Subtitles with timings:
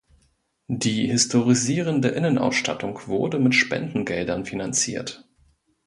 [0.67, 5.29] Die historisierende Innenausstattung wurde mit Spendengeldern finanziert.